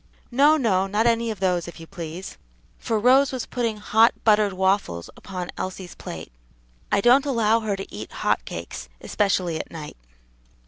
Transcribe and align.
"No, 0.31 0.57
no; 0.57 0.87
not 0.87 1.05
any 1.05 1.29
of 1.29 1.39
those, 1.39 1.67
if 1.67 1.79
you 1.79 1.85
please," 1.85 2.39
for 2.79 2.97
Rose 2.97 3.31
was 3.31 3.45
putting 3.45 3.77
hot, 3.77 4.13
buttered 4.23 4.51
waffles 4.53 5.11
upon 5.15 5.51
Elsie's 5.59 5.93
plate; 5.93 6.31
"I 6.91 7.01
don't 7.01 7.27
allow 7.27 7.59
her 7.59 7.75
to 7.75 7.93
eat 7.93 8.11
hot 8.11 8.43
cakes, 8.43 8.89
especially 8.99 9.59
at 9.59 9.69
night." 9.69 9.97